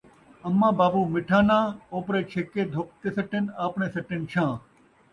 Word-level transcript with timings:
اماں 0.47 0.71
بابو 0.79 1.01
مٹھا 1.13 1.39
ناں، 1.49 1.65
اوپرے 1.93 2.21
چھِک 2.31 2.45
کے 2.53 2.63
دھپ 2.73 2.87
تے 3.01 3.07
سٹن 3.15 3.43
اپݨے 3.65 3.87
سٹن 3.95 4.21
چھاں 4.31 4.51